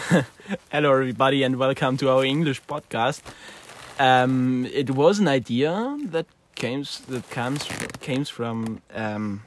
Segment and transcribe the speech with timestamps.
[0.72, 3.20] Hello, everybody, and welcome to our English podcast.
[3.98, 7.68] Um, it was an idea that came that comes
[8.00, 9.42] came from um,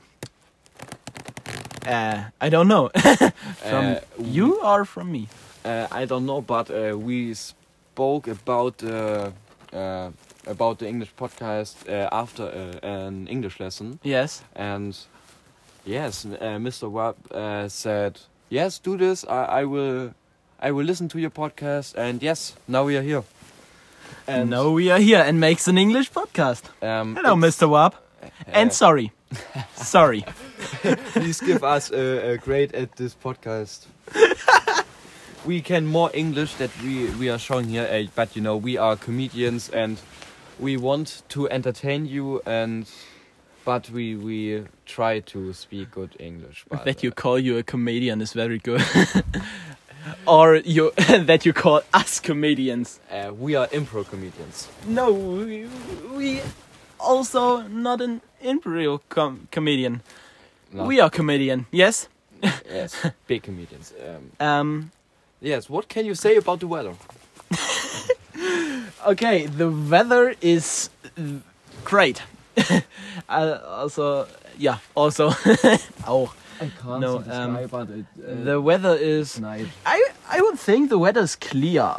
[1.88, 2.90] uh, I don't know
[3.70, 5.28] from Uh, you or from me.
[5.66, 9.32] Uh, I don't know, but uh, we spoke about uh,
[9.74, 10.12] uh,
[10.46, 14.44] about the English podcast uh, after uh, an English lesson, Yes.
[14.56, 14.96] and
[15.86, 16.90] yes, uh, Mr.
[16.92, 19.24] Webb uh, said, "Yes, do this.
[19.26, 20.12] I, I will,
[20.64, 23.24] I will listen to your podcast." And yes, now we are here.
[24.28, 26.64] And now we are here and makes an English podcast.
[26.82, 27.68] um, Hello, Mr.
[27.68, 27.94] Wab.
[28.24, 29.12] uh, And sorry,
[29.76, 30.24] sorry.
[31.14, 33.86] please give us a, a grade at this podcast.
[35.46, 38.78] we can more English that we we are showing here, uh, but you know we
[38.78, 39.98] are comedians and
[40.60, 42.86] we want to entertain you and
[43.66, 46.64] but we we try to speak good English.
[46.70, 48.82] But, that you call you a comedian is very good.
[50.26, 50.92] Or you
[51.26, 53.00] that you call us comedians.
[53.12, 54.68] uh, we are improv comedians.
[54.88, 55.68] No, we,
[56.16, 56.42] we
[57.00, 60.02] also not an improv com- comedian.
[60.72, 60.86] No.
[60.86, 61.66] We are comedian.
[61.72, 62.08] Yes.
[62.70, 62.96] yes,
[63.28, 63.94] big comedians.
[64.08, 64.92] Um, Um.
[65.42, 66.94] yes, what can you say about the weather?
[69.06, 69.48] Okay.
[69.48, 70.90] The weather is
[71.84, 72.22] great.
[73.30, 74.28] uh, also,
[74.58, 74.78] yeah.
[74.96, 75.30] Also,
[76.08, 76.34] auch.
[76.62, 78.06] I can't No, see the um, sky, but it,
[78.46, 79.40] The weather is.
[79.40, 79.68] night.
[79.86, 81.94] I I would think the weather is clear.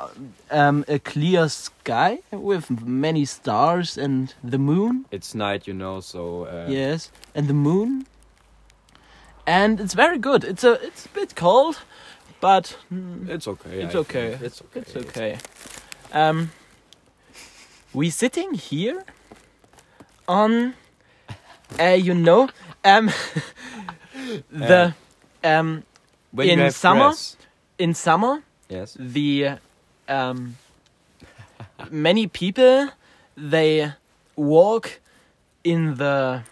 [0.50, 5.04] Um, a clear sky with many stars and the moon.
[5.10, 8.06] It's night, you know, so uh, Yes, and the moon.
[9.46, 10.44] And it's very good.
[10.44, 11.76] It's a it's a bit cold,
[12.40, 13.82] but mm, it's okay.
[13.82, 14.30] It's I okay.
[14.30, 14.42] think.
[14.42, 14.80] It's okay.
[14.80, 15.38] it's okay.
[16.12, 16.50] Um,
[17.92, 19.04] we sitting here
[20.26, 20.74] on,
[21.78, 22.48] uh, you know,
[22.84, 23.10] um,
[24.50, 24.94] the
[25.42, 25.82] um
[26.32, 27.08] When In summer?
[27.10, 27.36] grass.
[27.78, 28.96] in summer Yes.
[28.98, 29.58] the
[30.08, 30.56] um
[31.90, 32.88] many people
[33.36, 33.92] they
[34.36, 35.00] walk
[35.64, 36.42] in the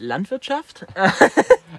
[0.00, 0.84] Landwirtschaft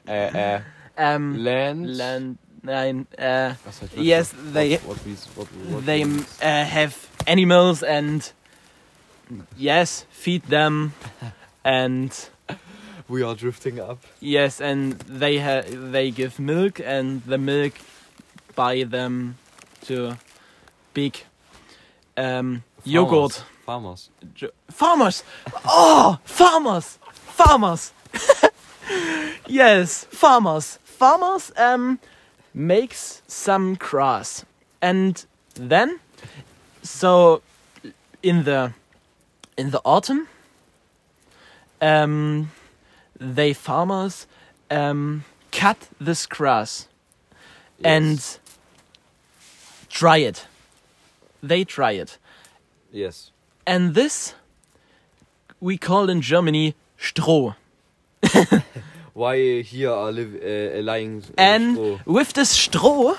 [0.08, 0.62] Uh, uh,
[0.98, 1.98] um land.
[1.98, 3.54] land nein uh,
[3.96, 4.54] Yes, Wirtschaft?
[4.54, 6.96] they- What, what what, what they uh, have
[7.28, 8.32] animals and
[9.58, 10.94] yes feed them
[11.66, 12.12] and
[13.08, 14.00] we are drifting up.
[14.20, 17.74] yes and they ha- they give milk and the milk
[18.56, 19.38] buy them
[19.82, 20.18] to
[20.94, 21.24] big
[22.18, 23.44] um yogurt.
[23.66, 24.10] Farmers.
[24.36, 25.24] Jo- farmers!
[25.66, 27.00] Oh farmers!
[27.12, 27.92] Farmers!
[29.48, 30.80] Yes farmers.
[30.84, 32.00] Farmers um
[32.54, 34.46] makes some grass.
[34.82, 36.00] And then
[36.84, 37.42] so
[38.24, 38.74] in the
[39.58, 40.28] in the autumn
[41.82, 42.52] um
[43.20, 44.28] they farmers
[44.72, 46.88] um cut this grass
[47.84, 48.40] and Yes.
[49.90, 50.48] dry it
[51.44, 52.18] they dry it
[52.92, 53.32] yes.
[53.68, 54.36] and this
[55.62, 57.56] we call in Germany Stroh.
[59.14, 62.00] Why here are live, uh, lying uh, And straw?
[62.06, 63.18] with this Stroh,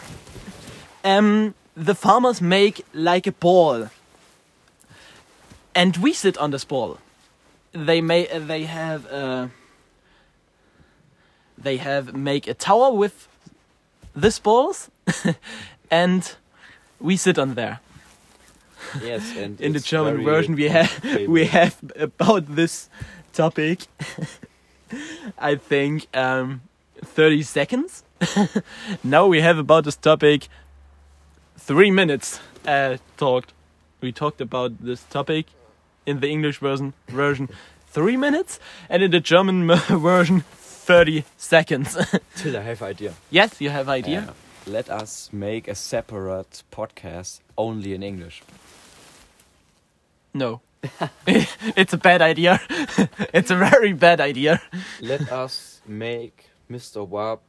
[1.03, 3.89] um, the farmers make like a ball.
[5.75, 6.99] And we sit on this ball.
[7.73, 9.49] They may uh, they have uh,
[11.59, 13.29] they have make a tower with
[14.15, 14.91] this balls,
[15.91, 16.37] and
[17.01, 17.81] we sit on there.
[19.03, 20.93] yes, and In the German version, we have
[21.29, 22.89] we have about this
[23.33, 23.87] topic
[25.39, 26.61] i think um
[27.05, 28.03] 30 seconds.
[29.05, 30.49] Now we have about this topic
[31.59, 33.53] three minutes uh talked.
[34.01, 35.47] We talked about this topic
[36.07, 37.49] in the english version version
[37.89, 39.67] three minutes and in the german
[40.09, 40.45] version
[40.87, 41.97] 30 seconds
[42.37, 43.13] Till I have idea.
[43.31, 44.33] yes you have idea Uh,
[44.71, 48.43] let us make a separate podcast only in English.
[50.35, 50.61] no
[51.77, 52.61] it's a bad idea
[53.35, 54.61] it's a very bad idea
[55.01, 57.07] Let us make Mr.
[57.07, 57.41] Wab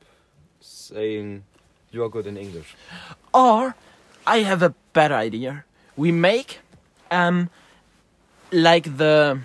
[0.61, 1.43] saying
[1.91, 2.75] you are good in English.
[3.33, 3.75] Or
[4.25, 5.63] I have a better idea.
[5.95, 6.59] We make
[7.11, 7.49] um
[8.51, 9.39] like the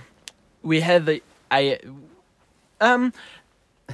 [0.63, 1.79] we have the I
[2.81, 3.13] um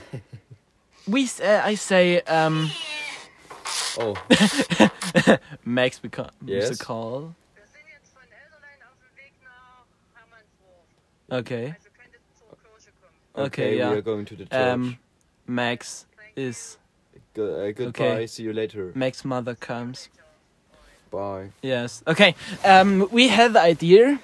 [1.06, 2.70] we uh, I say um
[4.00, 4.14] Oh,
[5.64, 6.80] Max becomes Yes.
[6.80, 7.34] a call.
[7.54, 10.86] Wir sind jetzt von Elderlein auf dem Weg nach Hermannshof.
[11.30, 11.74] Okay.
[11.76, 13.46] Also könntest du zur Kirche kommen.
[13.46, 13.90] Okay, we yeah.
[13.90, 14.72] are going to the church.
[14.74, 14.98] Um
[15.46, 16.06] Max
[16.36, 16.78] is
[17.34, 17.88] Go- uh, goodbye.
[17.88, 18.26] okay.
[18.26, 18.92] See you later.
[18.94, 20.08] Max mother comes.
[21.10, 21.50] Bye.
[21.62, 22.02] Yes.
[22.06, 22.34] Okay.
[22.64, 24.20] Um, we have the idea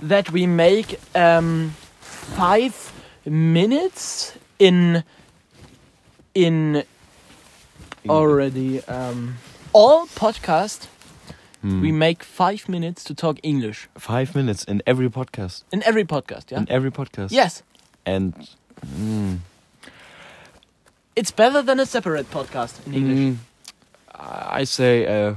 [0.00, 1.70] that we make um,
[2.00, 2.92] five
[3.24, 5.02] minutes in
[6.34, 6.82] in
[8.08, 9.36] already um,
[9.72, 10.88] all podcast,
[11.62, 11.80] Hmm.
[11.80, 15.64] we make five minutes to talk English Five minutes in every podcast.
[15.72, 16.50] in every podcast.
[16.50, 16.58] Yeah.
[16.60, 17.32] In every podcast.
[17.32, 17.62] yes,
[18.04, 18.34] And
[19.00, 19.38] mm,
[21.16, 23.18] it's better than a separate podcast in English.
[23.18, 23.36] mm,
[24.60, 25.34] I say, uh,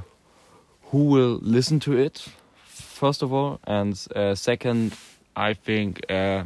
[0.91, 2.25] who will listen to it?
[2.65, 4.93] First of all, and uh, second,
[5.37, 6.43] I think, uh, uh,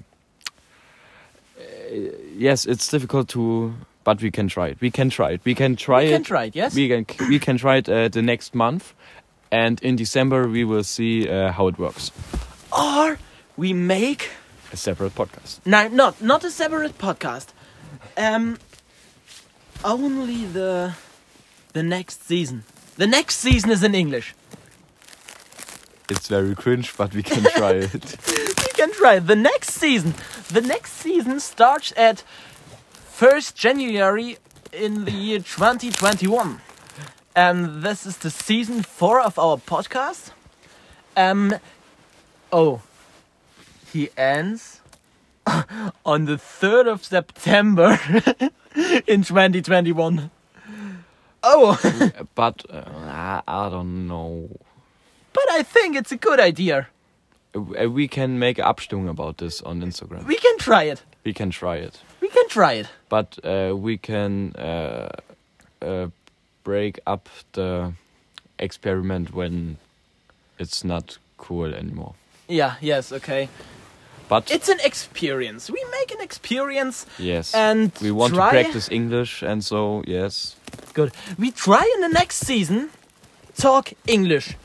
[2.38, 3.74] yes, it's difficult to,
[4.04, 4.78] but we can try it.
[4.82, 5.42] We can try it.
[5.46, 6.10] We can try we it.
[6.10, 6.56] We can try it.
[6.56, 6.76] Yes.
[6.76, 8.94] we can we can try it uh, the next month,
[9.52, 12.12] and in December we will see uh, how it works.
[12.72, 13.18] or
[13.58, 14.30] we make
[14.72, 15.60] A separate podcast.
[15.66, 17.48] no, not not a separate podcast.
[18.18, 18.58] Um,
[19.84, 20.94] only the
[21.74, 22.64] the next season.
[22.98, 24.34] The next season is in English.
[26.10, 28.18] It's very cringe, but we can try it.
[28.84, 30.14] Can try the next season.
[30.52, 32.22] The next season starts at
[32.92, 34.40] first January
[34.74, 36.60] in the year 2021,
[37.34, 40.32] and this is the season four of our podcast.
[41.16, 41.56] Um,
[42.52, 42.82] oh,
[43.90, 44.82] he ends
[46.06, 47.98] on the third of September
[49.08, 50.30] in 2021.
[51.42, 54.50] Oh, but uh, I don't know.
[55.32, 56.90] but I think it's a good idea.
[57.56, 60.26] Uh, We can make a Abstimmung about this on Instagram.
[60.28, 61.04] We can try it.
[61.26, 62.88] We can try it, We can try it.
[63.10, 65.10] but uh, we can uh,
[65.82, 66.08] uh,
[66.64, 67.94] break up the
[68.58, 69.78] experiment when
[70.60, 72.14] it's not cool anymore.
[72.50, 72.74] Yeah.
[72.82, 73.12] Yes.
[73.12, 73.48] Okay.
[74.30, 75.70] But It's an experience.
[75.72, 78.46] We make an experience yes, and we want try.
[78.46, 80.56] to practice English, and so yes,
[80.94, 81.12] Good.
[81.38, 82.90] We try in the next season
[83.58, 84.56] talk English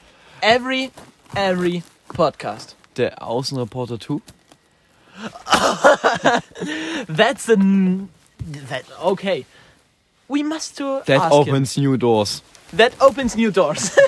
[0.42, 0.90] every
[1.36, 1.82] every
[2.14, 2.74] podcast.
[2.98, 4.20] Der Außenreporter too.
[7.08, 8.08] That's a n-
[8.68, 9.46] that okay.
[10.28, 11.40] We must to That ask him.
[11.48, 12.42] opens new doors.
[12.76, 13.90] That opens new doors.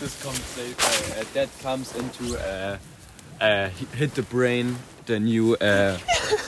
[0.00, 2.78] This comes uh, that comes into uh,
[3.40, 4.76] uh, hit the brain.
[5.06, 5.98] The new uh,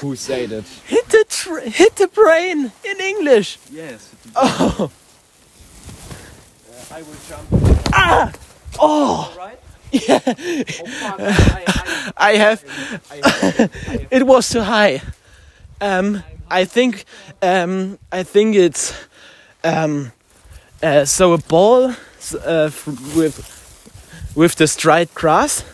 [0.01, 0.65] who said it?
[0.87, 3.59] hit the tr- hit the brain in English.
[3.71, 4.09] Yes.
[4.37, 4.91] Oh.
[6.91, 7.49] I will jump.
[8.79, 9.35] Oh.
[9.37, 9.59] Right?
[9.93, 10.21] Yeah.
[12.17, 12.65] I, have.
[14.11, 15.03] It was too high.
[15.81, 17.05] Um, I think.
[17.43, 18.95] Um, I think it's.
[19.65, 20.13] Um,
[20.83, 21.95] uh, so a ball
[22.45, 22.71] uh,
[23.15, 23.49] with
[24.35, 25.65] with the striped grass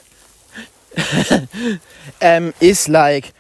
[2.23, 3.33] um, is like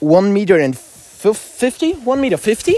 [0.00, 1.92] one meter and fifty.
[1.94, 2.76] One meter fifty.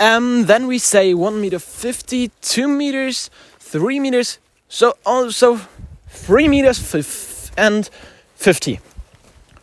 [0.00, 4.38] Um, then we say one meter fifty, two meters, three meters.
[4.68, 5.60] So also
[6.08, 7.88] three meters fif- and
[8.36, 8.80] fifty.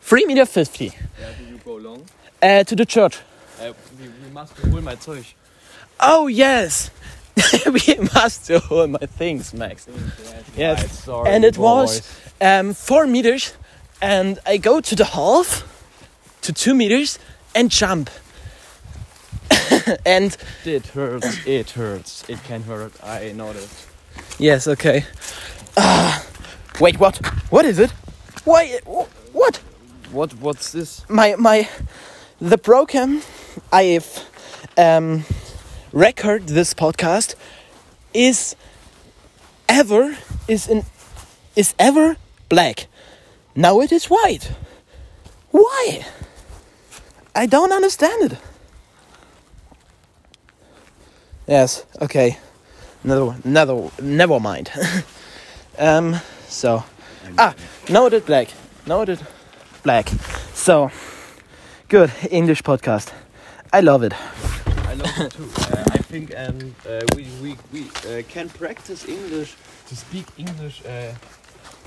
[0.01, 0.85] Three meter fifty.
[1.19, 2.05] yeah, do you go long?
[2.41, 3.19] Uh, to the church.
[3.61, 5.25] Uh, we, we must hol my Zeug.
[5.99, 6.91] Oh yes,
[7.65, 9.87] we must hold my things, Max.
[10.57, 10.81] Yes.
[10.81, 12.01] Right, sorry, And it was
[12.41, 13.53] um, four meters,
[14.01, 15.63] and I go to the half,
[16.41, 17.19] to two meters,
[17.53, 18.09] and jump.
[20.05, 20.35] and
[20.65, 21.45] It hurts.
[21.45, 22.23] It hurts.
[22.29, 22.91] It can hurt.
[23.03, 23.69] I know that.
[24.39, 25.05] Yes, okay.
[25.77, 26.25] Ah,
[26.79, 27.17] wait, what?
[27.51, 27.91] What is it?
[28.43, 28.79] Why?
[29.33, 29.57] What?
[30.11, 30.33] What?
[30.35, 31.07] What's this?
[31.09, 31.67] my my
[32.39, 33.21] the program
[33.71, 34.25] I've
[34.77, 35.25] um
[35.91, 37.35] record this podcast
[38.13, 38.55] is
[39.67, 40.17] ever
[40.47, 40.83] is in
[41.55, 42.17] is ever
[42.49, 42.87] black.
[43.55, 44.51] Now it is white.
[45.51, 46.05] Why?
[47.33, 48.37] I don't understand it.
[51.47, 52.37] Yes, okay.
[53.05, 53.35] Another.
[53.43, 54.71] Another never mind.
[55.77, 56.15] um
[56.47, 56.83] so
[57.37, 57.53] Ah,
[57.89, 58.47] now it is black.
[58.87, 59.19] Now it is
[59.83, 60.09] black.
[60.53, 60.89] So,
[61.87, 63.11] good English podcast.
[63.73, 64.13] I love it.
[64.87, 65.49] I love it too.
[65.75, 69.55] Uh, I think um, uh, we we we uh, can practice English
[69.89, 71.13] to speak English uh,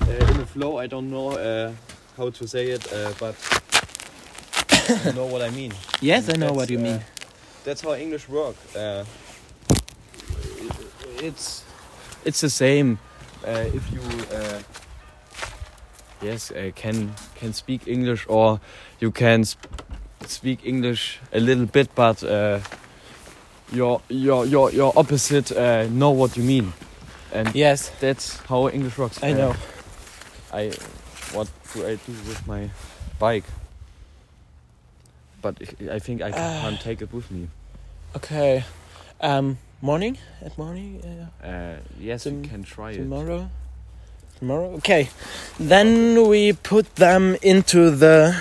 [0.01, 0.77] uh, in a flow.
[0.77, 1.71] I don't know uh,
[2.17, 3.35] how to say it, uh, but
[5.05, 5.73] you know what I mean.
[6.01, 7.01] Yes, I know what you mean.
[7.63, 8.55] That's how English work.
[11.19, 11.63] Uh, it- it's
[12.25, 12.97] it's the same.
[13.47, 14.01] Uh, if you
[14.35, 14.59] uh,
[16.21, 18.59] yes uh, can can speak English or
[18.99, 19.67] you can sp-
[20.27, 22.59] speak English a little bit, but uh,
[23.71, 26.73] your your your your opposite uh, know what you mean,
[27.33, 29.23] and Yes, that's how English works.
[29.23, 29.55] I Uh, know.
[30.53, 30.71] I
[31.33, 32.69] what do I do with my
[33.19, 33.45] bike?
[35.41, 37.47] But I- I think I can't take it with me.
[38.15, 38.63] Okay.
[39.21, 41.01] Um, morning at morning.
[41.03, 42.97] Uh, Uh, yes, you can try it.
[42.97, 43.49] tomorrow.
[44.39, 44.73] Tomorrow.
[44.75, 45.09] Okay.
[45.59, 48.35] Then we put them into the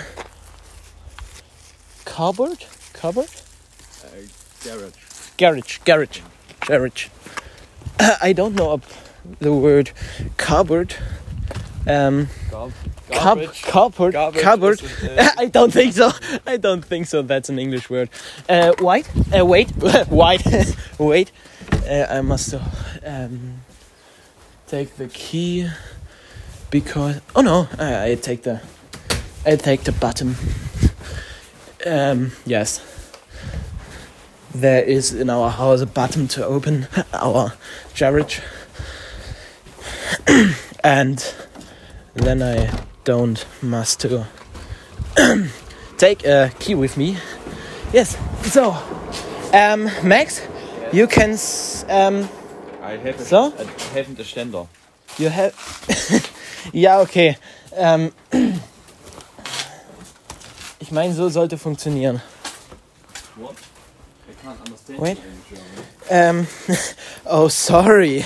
[2.05, 2.65] cupboard.
[2.93, 3.31] Cupboard.
[4.05, 4.09] Uh,
[4.65, 4.95] garage.
[5.37, 5.79] Garage.
[5.85, 6.21] Garage.
[6.67, 7.09] garage.
[8.23, 8.81] I don't know
[9.41, 9.91] the word
[10.37, 10.95] cupboard.
[11.89, 12.29] Um,
[13.11, 13.55] cupboard,
[14.13, 14.15] cupboard.
[15.39, 16.11] I don't think so.
[16.47, 17.23] I don't think so.
[17.23, 18.11] That's an English word.
[18.47, 19.09] Uh, white.
[19.35, 19.71] Uh, wait.
[20.09, 20.45] white.
[20.99, 21.33] wait.
[21.89, 22.61] Uh, I must uh,
[23.07, 23.63] um,
[24.67, 25.71] take the key
[26.71, 27.23] because.
[27.35, 27.69] Oh no!
[27.79, 28.61] I, I take the.
[29.47, 30.37] I take the button.
[31.87, 32.33] Um.
[32.45, 32.85] Yes.
[34.55, 37.55] There is in our house a button to open our
[37.95, 38.41] garage,
[40.85, 41.35] and
[42.21, 42.71] then I
[43.05, 44.27] don't must to
[45.99, 47.17] take a key with me.
[47.93, 48.17] Yes.
[48.45, 48.77] So,
[49.53, 50.41] um, Max,
[50.93, 51.33] you can.
[51.33, 52.29] s- Um,
[52.83, 53.53] I have a, So?
[53.59, 54.67] I haven't a ständer.
[55.19, 55.53] you have.
[56.73, 57.37] ja, okay.
[57.77, 58.13] Ähm,
[60.81, 62.21] ich meine, so sollte funktionieren.
[63.37, 63.55] What?
[64.29, 65.19] I can't understand Wait.
[66.11, 66.47] Um,
[67.27, 68.25] oh, sorry.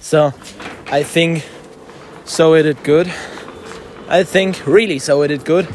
[0.00, 0.32] So,
[0.90, 1.42] I think
[2.24, 2.54] so.
[2.54, 3.12] It did good.
[4.08, 5.22] I think really so.
[5.22, 5.66] It did good.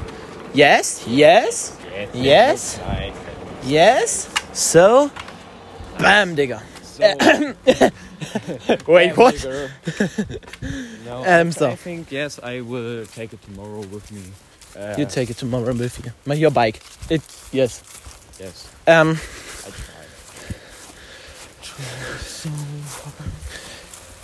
[0.53, 1.06] Yes.
[1.08, 1.77] Yes.
[2.13, 2.79] Yes.
[3.63, 4.29] Yes.
[4.53, 5.12] So,
[5.98, 6.62] bam, digger.
[6.82, 7.03] So,
[8.88, 9.36] Wait, what?
[11.06, 11.70] no, Um, so.
[11.70, 14.22] I think yes, I will take it tomorrow with me.
[14.75, 16.12] Uh, You take it tomorrow with you.
[16.25, 16.82] My your bike.
[17.10, 17.82] It yes.
[18.39, 19.18] Yes, Um.
[19.65, 19.96] I try.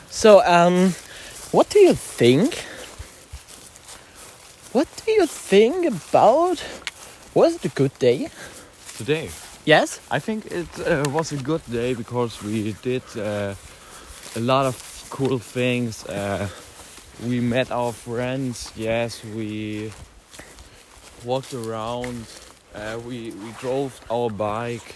[0.10, 0.94] So um,
[1.56, 2.66] what do you think?
[4.74, 6.62] What do you think about?
[7.34, 8.28] Was it a good day?
[8.98, 9.30] Today,
[9.66, 10.00] Yes.
[10.12, 13.56] I think it uh, was a good day because we did uh,
[14.36, 14.76] a lot of
[15.10, 16.06] cool things.
[16.06, 16.50] Uh,
[17.26, 18.72] we met our friends.
[18.76, 19.92] Yes, we
[21.24, 22.26] walked around.
[22.76, 24.96] Uh, we we drove our bike.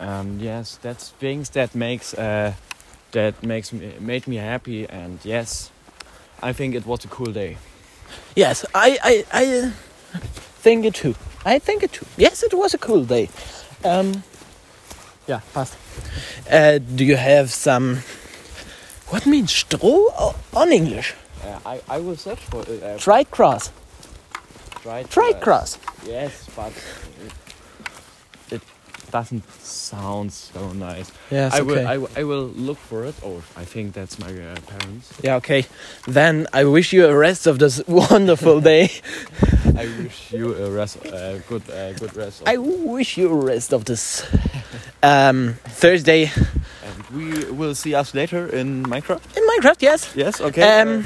[0.00, 2.52] Um, yes, that's things that makes uh,
[3.12, 4.86] that makes me made me happy.
[4.88, 5.70] And yes,
[6.42, 7.56] I think it was a cool day.
[8.36, 8.64] Yes.
[8.74, 9.70] I I I uh,
[10.62, 11.14] think it too.
[11.44, 12.06] I think it too.
[12.16, 13.28] Yes, it was a cool day.
[13.84, 14.22] Um.
[15.28, 15.40] Yeah.
[15.54, 15.76] Passt.
[16.50, 17.98] Uh, do you have some?
[19.10, 21.14] What means Stroh o- on English?
[21.44, 22.82] Uh, I I will search for it.
[22.82, 23.70] Uh, Dried grass.
[24.82, 25.76] dried Dried grass.
[25.76, 26.06] grass.
[26.08, 26.72] Yes, but
[27.26, 27.32] it,
[28.56, 28.62] it
[29.10, 31.10] doesn't sound so nice.
[31.30, 31.54] Yes.
[31.54, 31.64] I okay.
[31.66, 33.14] will I, will- I will look for it.
[33.22, 35.12] Or I think that's my uh, parents.
[35.22, 35.36] Yeah.
[35.36, 35.66] Okay.
[36.06, 38.90] Then I wish you a rest of this wonderful day.
[39.76, 42.42] I wish you a rest, uh, good uh, good rest.
[42.42, 44.24] Of, I wish you a rest of this
[45.02, 46.30] um, Thursday
[46.84, 49.36] and we will see us later in Minecraft.
[49.36, 49.82] in Minecraft.
[49.82, 50.12] Yes.
[50.16, 50.40] Yes.
[50.40, 50.62] Okay.
[50.80, 51.04] Um,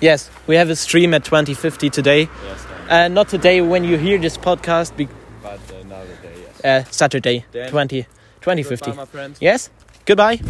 [0.00, 2.28] yes, we have a stream at 2050 today.
[2.44, 2.66] yes.
[2.88, 5.08] Uh, not today when you hear this podcast, be-
[5.46, 6.34] but another day.
[6.42, 6.64] Yes.
[6.64, 8.02] uh, Saturday, Then- 20,
[8.40, 8.90] 2050.
[8.90, 9.30] Goodbye.
[9.40, 9.70] Yes,
[10.04, 10.40] goodbye.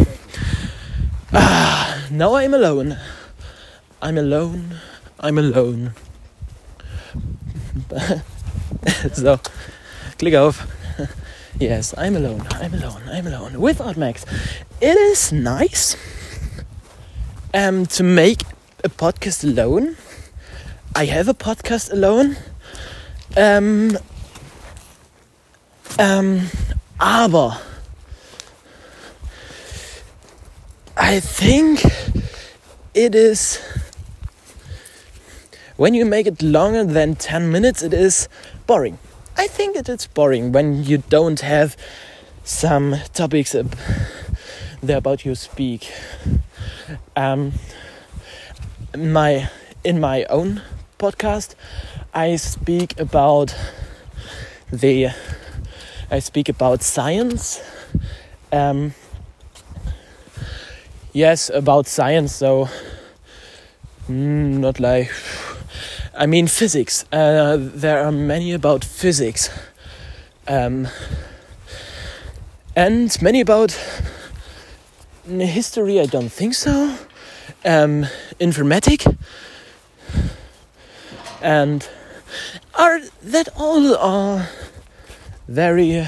[1.32, 2.96] Ah, now I'm alone.
[4.00, 4.76] I'm alone.
[5.20, 5.92] I'm alone.
[9.12, 9.38] so,
[10.18, 10.66] click off.
[11.60, 12.46] yes, I'm alone.
[12.52, 13.02] I'm alone.
[13.10, 13.60] I'm alone.
[13.60, 14.24] Without Max.
[14.80, 15.96] It is nice
[17.52, 18.42] um, to make
[18.84, 19.96] a podcast alone.
[20.94, 22.36] I have a podcast alone.
[23.36, 23.98] Um,
[25.98, 26.48] um,
[26.98, 27.58] aber
[30.96, 31.84] I think
[32.94, 33.60] it is
[35.76, 38.28] when you make it longer than 10 minutes it is
[38.66, 38.98] boring.
[39.36, 41.76] I think it is boring when you don't have
[42.44, 43.76] some topics ab-
[44.82, 45.92] there about you speak.
[47.14, 47.52] Um,
[48.96, 49.50] my
[49.84, 50.62] in my own
[50.98, 51.54] podcast
[52.14, 53.54] I speak about
[54.72, 55.10] the
[56.10, 57.60] I speak about science.
[58.52, 58.94] Um,
[61.12, 62.32] yes, about science.
[62.34, 62.68] So
[64.08, 65.10] mm, not like
[66.14, 67.04] I mean physics.
[67.12, 69.50] Uh, there are many about physics,
[70.46, 70.86] um,
[72.76, 73.72] and many about
[75.26, 76.00] history.
[76.00, 76.96] I don't think so.
[77.64, 78.06] Um,
[78.38, 79.16] informatic,
[81.42, 81.88] and
[82.74, 84.46] are that all uh,
[85.48, 86.06] very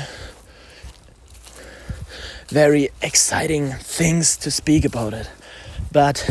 [2.48, 5.30] very exciting things to speak about it.
[5.92, 6.28] But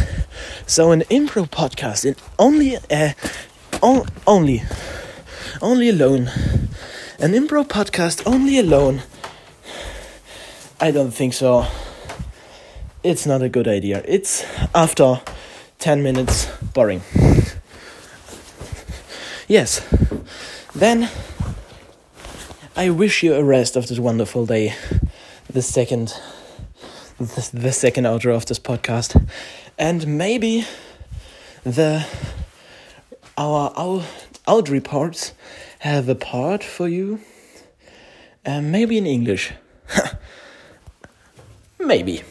[0.66, 3.14] so an improv podcast in only uh,
[3.82, 4.64] on, only
[5.62, 6.30] only alone.
[7.20, 9.02] An improv podcast only alone?
[10.80, 11.66] I don't think so.
[13.04, 14.04] It's not a good idea.
[14.06, 14.46] It's
[14.76, 15.22] after
[15.80, 17.02] 10 minutes boring.
[19.48, 19.82] Yes.
[20.76, 21.10] Then
[22.78, 24.76] I wish you a rest of this wonderful day.
[25.50, 26.14] the second
[27.18, 29.20] the, the second outro of this podcast,
[29.80, 30.64] and maybe
[31.64, 32.06] the
[33.36, 34.04] our out,
[34.48, 35.34] out reports
[35.80, 37.20] have a part for you.
[38.46, 39.54] Uh, maybe in English.
[41.80, 42.22] maybe.